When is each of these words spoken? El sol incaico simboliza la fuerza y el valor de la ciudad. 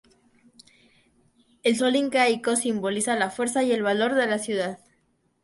El 1.61 1.75
sol 1.77 1.95
incaico 1.95 2.55
simboliza 2.55 3.15
la 3.15 3.29
fuerza 3.29 3.61
y 3.63 3.71
el 3.71 3.83
valor 3.83 4.15
de 4.15 4.25
la 4.25 4.39
ciudad. 4.39 4.79